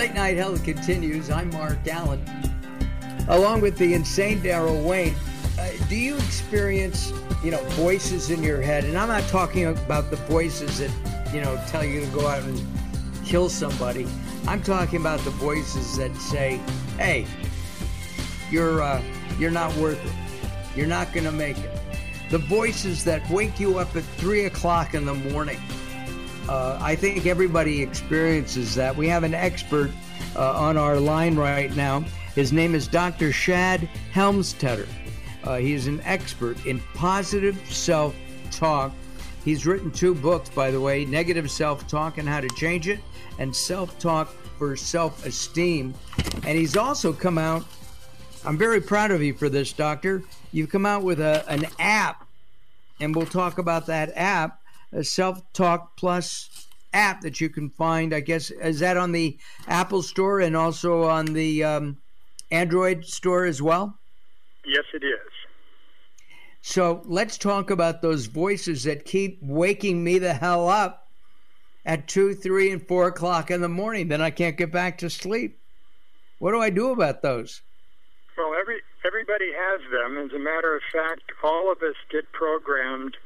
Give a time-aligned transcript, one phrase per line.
[0.00, 1.28] Late Night Health continues.
[1.28, 2.24] I'm Mark Alyn.
[3.28, 5.14] Along with the insane Daryl Wayne,
[5.58, 7.12] uh, do you experience,
[7.44, 8.84] you know, voices in your head?
[8.84, 10.90] And I'm not talking about the voices that,
[11.34, 12.66] you know, tell you to go out and
[13.26, 14.06] kill somebody.
[14.48, 16.58] I'm talking about the voices that say,
[16.96, 17.26] "Hey,
[18.50, 19.02] you're uh,
[19.38, 20.78] you're not worth it.
[20.78, 21.78] You're not going to make it."
[22.30, 25.60] The voices that wake you up at three o'clock in the morning
[26.50, 28.96] uh, I think everybody experiences that.
[28.96, 29.92] We have an expert
[30.34, 32.00] uh, on our line right now.
[32.34, 33.30] His name is Dr.
[33.32, 34.88] Shad Helmstetter.
[35.44, 38.16] Uh, he's an expert in positive self
[38.50, 38.92] talk.
[39.44, 42.98] He's written two books, by the way Negative Self Talk and How to Change It,
[43.38, 45.94] and Self Talk for Self Esteem.
[46.44, 47.64] And he's also come out,
[48.44, 50.24] I'm very proud of you for this, Doctor.
[50.50, 52.26] You've come out with a, an app,
[52.98, 54.59] and we'll talk about that app
[54.92, 58.14] A self Talk Plus app that you can find.
[58.14, 61.98] I guess is that on the Apple Store and also on the um,
[62.50, 63.98] Android store as well.
[64.64, 65.18] Yes, it is.
[66.62, 71.08] So let's talk about those voices that keep waking me the hell up
[71.86, 74.08] at two, three, and four o'clock in the morning.
[74.08, 75.58] Then I can't get back to sleep.
[76.38, 77.62] What do I do about those?
[78.36, 80.18] Well, every everybody has them.
[80.18, 83.16] As a matter of fact, all of us get programmed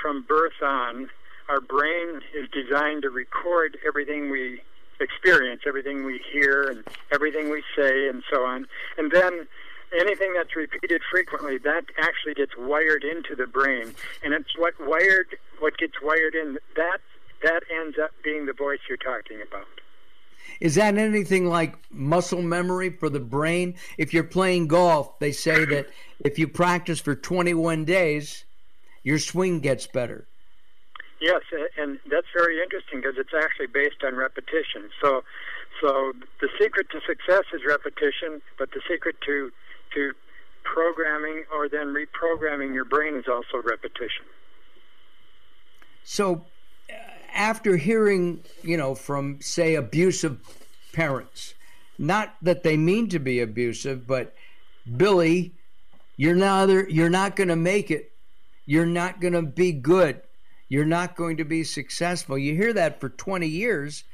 [0.00, 1.08] from birth on,
[1.48, 4.62] our brain is designed to record everything we
[5.00, 8.66] experience, everything we hear, and everything we say, and so on.
[8.96, 9.46] And then
[9.98, 15.36] anything that's repeated frequently, that actually gets wired into the brain, and it's what wired,
[15.58, 17.00] what gets wired in that
[17.42, 19.66] that ends up being the voice you're talking about.
[20.60, 23.74] Is that anything like muscle memory for the brain?
[23.98, 25.88] If you're playing golf, they say that
[26.20, 28.44] if you practice for 21 days,
[29.02, 30.26] your swing gets better.
[31.22, 31.42] Yes,
[31.78, 34.90] and that's very interesting because it's actually based on repetition.
[35.00, 35.22] So,
[35.80, 39.52] so the secret to success is repetition, but the secret to
[39.94, 40.12] to
[40.64, 44.24] programming or then reprogramming your brain is also repetition.
[46.02, 46.46] So,
[46.90, 46.94] uh,
[47.32, 50.40] after hearing, you know, from say abusive
[50.92, 51.54] parents,
[51.98, 54.34] not that they mean to be abusive, but
[54.96, 55.52] Billy,
[56.16, 58.10] you're not you're not going to make it
[58.66, 60.20] you're not going to be good.
[60.72, 62.38] You're not going to be successful.
[62.38, 64.04] You hear that for 20 years.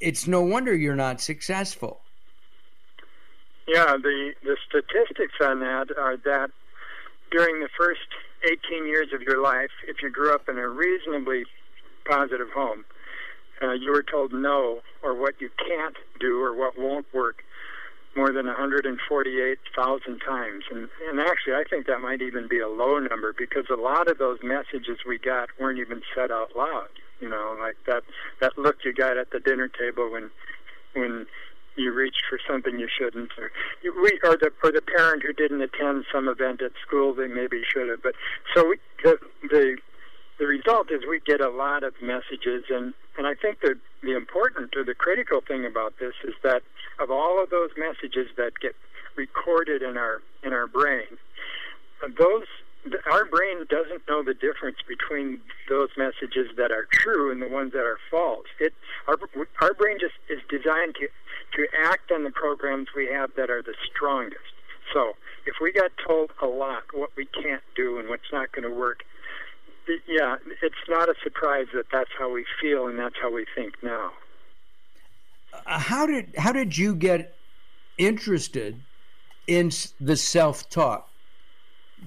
[0.00, 2.00] It's no wonder you're not successful.
[3.68, 6.48] Yeah, the, the statistics on that are that
[7.30, 8.00] during the first
[8.42, 11.44] 18 years of your life, if you grew up in a reasonably
[12.08, 12.86] positive home,
[13.60, 17.44] uh, you were told no or what you can't do or what won't work
[18.16, 20.64] more than 148,000 times.
[20.70, 24.08] And, and actually, I think that might even be a low number because a lot
[24.08, 26.88] of those messages we got weren't even said out loud.
[27.20, 28.02] You know, like that
[28.40, 30.30] that look you got at the dinner table when
[30.94, 31.26] when
[31.76, 33.52] you reached for something you shouldn't, or
[33.84, 37.62] we, or the or the parent who didn't attend some event at school they maybe
[37.70, 38.02] should have.
[38.02, 38.14] But
[38.54, 39.18] so we, the
[40.70, 44.74] result is we get a lot of messages, and and I think that the important
[44.76, 46.62] or the critical thing about this is that
[46.98, 48.74] of all of those messages that get
[49.16, 51.18] recorded in our in our brain,
[52.18, 52.46] those
[53.10, 57.72] our brain doesn't know the difference between those messages that are true and the ones
[57.72, 58.46] that are false.
[58.58, 58.72] It
[59.08, 59.18] our
[59.60, 61.08] our brain just is designed to
[61.56, 64.54] to act on the programs we have that are the strongest.
[64.94, 65.12] So
[65.46, 68.74] if we got told a lot what we can't do and what's not going to
[68.74, 69.04] work,
[70.06, 73.74] yeah, it's not a surprise that that's how we feel and that's how we think
[73.82, 74.12] now.
[75.52, 77.36] Uh, how did how did you get
[77.98, 78.80] interested
[79.46, 81.10] in the self talk?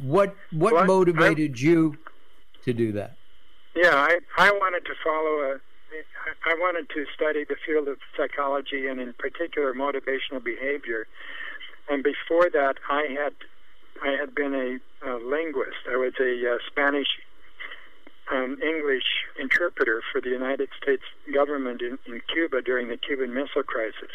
[0.00, 1.98] What what well, motivated I, you
[2.64, 3.16] to do that?
[3.74, 5.60] Yeah, I I wanted to follow a
[6.46, 11.06] I wanted to study the field of psychology and in particular motivational behavior.
[11.90, 13.34] And before that, I had
[14.02, 15.86] I had been a, a linguist.
[15.90, 17.08] I was a uh, Spanish
[18.32, 19.04] um, English
[19.38, 21.02] interpreter for the United States
[21.32, 24.10] government in, in Cuba during the Cuban Missile Crisis.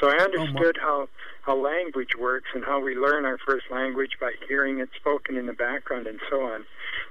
[0.00, 1.08] So I understood oh how,
[1.42, 5.46] how language works and how we learn our first language by hearing it spoken in
[5.46, 6.64] the background and so on.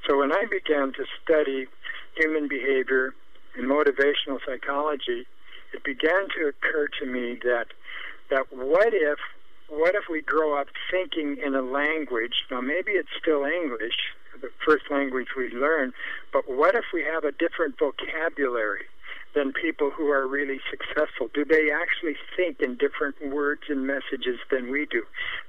[0.08, 1.68] So when I began to study
[2.16, 3.13] human behavior
[3.58, 5.25] and motivational psychology,
[5.74, 7.68] it began to occur to me that
[8.30, 9.19] that what if
[9.68, 13.96] what if we grow up thinking in a language now maybe it's still English
[14.41, 15.93] the first language we learn.
[16.33, 18.85] But what if we have a different vocabulary
[19.33, 21.29] than people who are really successful?
[21.33, 25.03] Do they actually think in different words and messages than we do?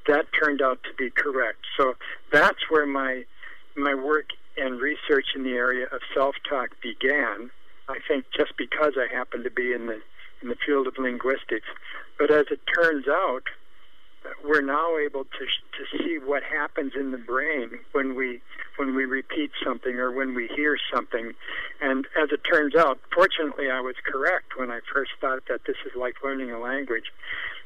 [0.07, 1.59] That turned out to be correct.
[1.77, 1.95] So
[2.33, 3.25] that's where my
[3.77, 4.27] my work
[4.59, 7.51] and research in the area of self-talk began.
[7.89, 10.01] I think just because I happened to be in the
[10.43, 11.67] in the field of linguistics.
[12.19, 13.45] But as it turns out,
[14.45, 18.41] we're now able to to see what happens in the brain when we
[18.77, 21.33] when we repeat something or when we hear something.
[21.81, 25.77] And as it turns out, fortunately, I was correct when I first thought that this
[25.87, 27.13] is like learning a language.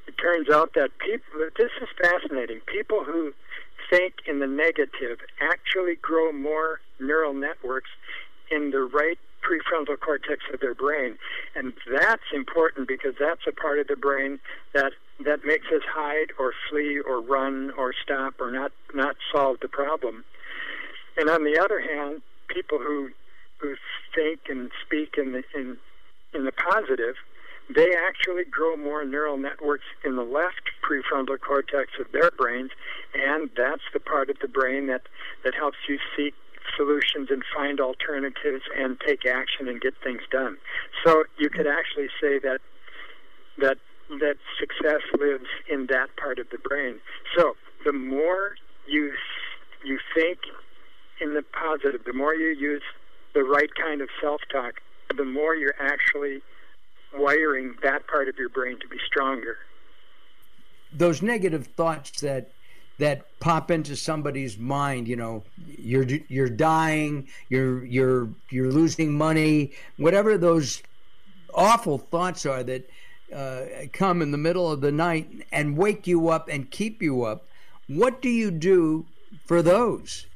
[0.07, 2.61] It turns out that people this is fascinating.
[2.67, 3.33] People who
[3.91, 7.91] think in the negative actually grow more neural networks
[8.51, 11.17] in the right prefrontal cortex of their brain.
[11.55, 14.41] And that's important because that's a part of the brain
[14.75, 14.93] that
[15.25, 19.69] that makes us hide or flee or run or stop or not not solve the
[19.69, 20.25] problem.
[21.17, 23.11] And on the other hand, people who
[23.59, 23.75] who
[24.15, 25.79] think and speak in the in
[26.35, 27.15] in the positive,
[27.75, 32.71] they actually grow more neural networks in the left prefrontal cortex of their brains,
[33.15, 35.03] and that's the part of the brain that
[35.45, 36.35] that helps you seek
[36.77, 40.57] solutions and find alternatives and take action and get things done.
[41.05, 42.61] So you could actually say that
[43.59, 46.97] that that success lives in that part of the brain.
[47.37, 48.57] So the more
[48.87, 49.13] you
[49.85, 50.39] you think
[51.21, 52.83] in the positive, the more you use
[53.35, 54.75] the right kind of self-talk,
[55.17, 56.43] the more you're actually
[57.15, 59.57] wiring that part of your brain to be stronger.
[60.93, 62.51] Those negative thoughts that
[62.99, 69.73] that pop into somebody's mind you know you're you're dying you're you're you're losing money
[69.99, 70.83] whatever those
[71.53, 72.89] awful thoughts are that
[73.35, 77.25] uh, come in the middle of the night and wake you up and keep you
[77.25, 77.47] up
[77.89, 79.07] what do you do
[79.47, 80.27] for those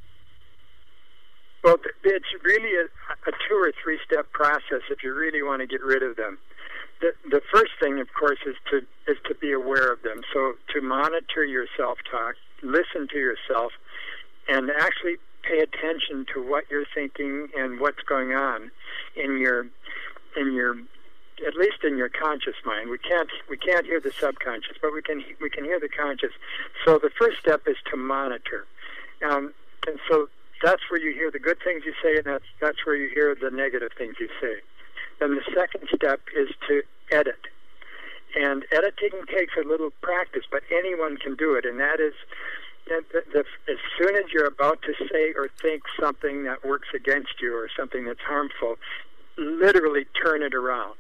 [1.63, 2.85] well it's really a,
[3.29, 6.39] a two or three step process if you really want to get rid of them
[7.01, 8.79] the, the first thing, of course, is to
[9.11, 10.21] is to be aware of them.
[10.33, 13.73] So to monitor your self talk, listen to yourself
[14.49, 18.71] and actually pay attention to what you're thinking and what's going on
[19.17, 19.67] in your
[20.37, 20.77] in your
[21.47, 22.91] at least in your conscious mind.
[22.91, 26.33] We can't we can't hear the subconscious, but we can we can hear the conscious.
[26.85, 28.67] So the first step is to monitor,
[29.29, 29.53] um,
[29.87, 30.29] and so
[30.63, 33.35] that's where you hear the good things you say, and that's that's where you hear
[33.35, 34.57] the negative things you say.
[35.19, 37.47] Then the second step is to edit.
[38.37, 41.65] And editing takes a little practice, but anyone can do it.
[41.65, 42.15] And that is,
[42.87, 47.57] the, as soon as you're about to say or think something that works against you
[47.57, 48.77] or something that's harmful,
[49.37, 50.95] literally turn it around.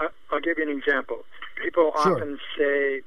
[0.00, 1.24] I, will give you an example.
[1.62, 2.14] People sure.
[2.14, 3.02] often say,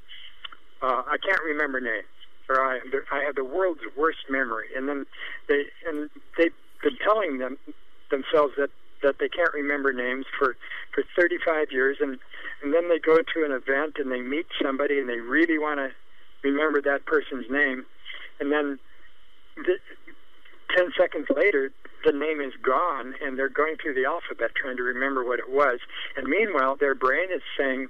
[0.81, 2.05] uh, "I can't remember names,"
[2.49, 2.79] or I,
[3.11, 5.05] "I have the world's worst memory," and then
[5.47, 7.57] they and they've been telling them
[8.09, 8.69] themselves that
[9.01, 10.55] that they can't remember names for
[10.93, 12.19] for 35 years, and
[12.61, 15.79] and then they go to an event and they meet somebody and they really want
[15.79, 15.91] to
[16.43, 17.85] remember that person's name,
[18.39, 18.79] and then
[19.55, 19.77] the,
[20.75, 21.71] 10 seconds later,
[22.03, 25.49] the name is gone, and they're going through the alphabet trying to remember what it
[25.49, 25.79] was.
[26.17, 27.87] And meanwhile, their brain is saying,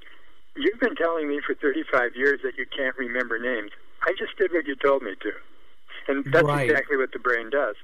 [0.56, 3.72] You've been telling me for 35 years that you can't remember names.
[4.04, 5.32] I just did what you told me to.
[6.08, 6.70] And that's right.
[6.70, 7.76] exactly what the brain does.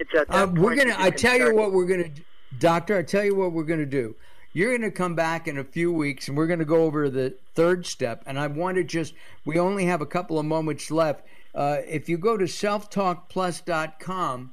[0.00, 0.96] It's at that uh, we're gonna.
[0.98, 2.10] I tell you what we're gonna,
[2.58, 2.96] doctor.
[2.96, 4.16] I tell you what we're gonna do.
[4.52, 7.10] You're going to come back in a few weeks and we're going to go over
[7.10, 8.24] the third step.
[8.26, 9.12] And I want to just,
[9.44, 11.26] we only have a couple of moments left.
[11.54, 14.52] Uh, if you go to selftalkplus.com,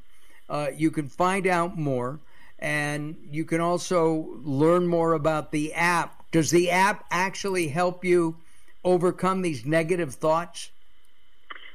[0.50, 2.20] uh, you can find out more
[2.60, 6.24] and you can also learn more about the app.
[6.32, 8.38] Does the app actually help you
[8.84, 10.72] overcome these negative thoughts?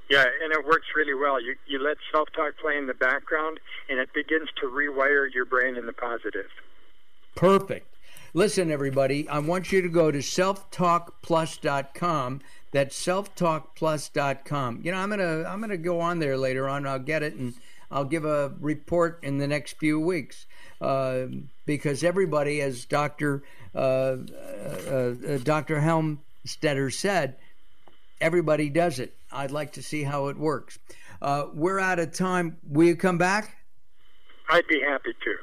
[0.09, 1.41] Yeah, and it works really well.
[1.41, 5.77] You you let self-talk play in the background, and it begins to rewire your brain
[5.77, 6.49] in the positive.
[7.37, 7.87] Perfect.
[8.35, 12.41] Listen, everybody, I want you to go to selftalkplus.com.
[12.73, 14.81] That's selftalkplus.com.
[14.83, 16.85] You know, I'm gonna I'm gonna go on there later on.
[16.87, 17.55] I'll get it and
[17.91, 20.47] I'll give a report in the next few weeks
[20.81, 21.27] uh,
[21.67, 23.43] because everybody, as Doctor
[23.75, 27.37] uh, uh, uh Doctor Helmstetter said,
[28.21, 29.15] everybody does it.
[29.33, 30.79] I'd like to see how it works.
[31.23, 32.57] Uh, we're out of time.
[32.69, 33.57] Will you come back?
[34.49, 35.37] I'd be happy to.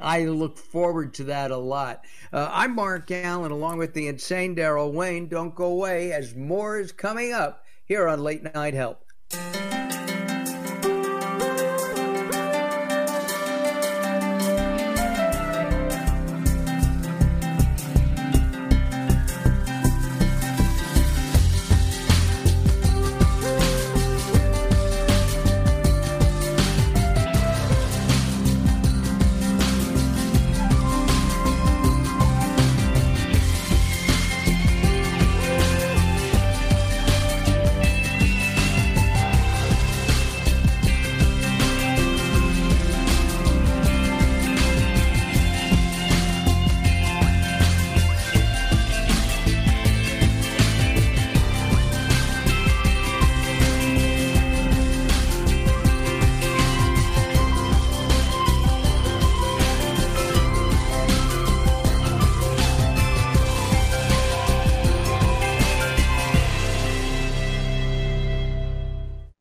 [0.00, 2.04] I look forward to that a lot.
[2.32, 5.28] Uh, I'm Mark Alyn, along with the insane Daryl Wayne.
[5.28, 8.98] Don't go away, as more is coming up here on Late Night Health.